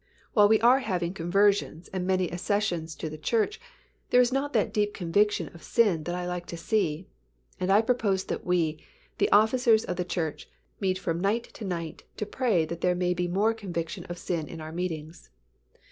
[0.33, 3.61] While we are having conversions and many accessions to the church,
[4.09, 7.05] there is not that deep conviction of sin that I like to see,
[7.59, 8.83] and I propose that we,
[9.19, 13.13] the officers of the church, meet from night to night to pray that there may
[13.13, 15.29] be more conviction of sin in our meetings."